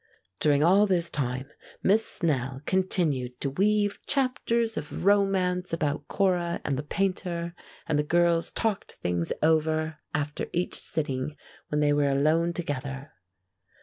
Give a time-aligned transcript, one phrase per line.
[0.39, 1.51] During all this time
[1.83, 7.53] Miss Snell continued to weave chapters of romance about Cora and the Painter,
[7.85, 11.35] and the girls talked things over after each sitting
[11.67, 13.11] when they were alone together.